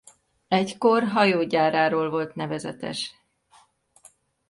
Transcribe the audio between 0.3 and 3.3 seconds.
Egykor hajógyáráról volt nevezetes.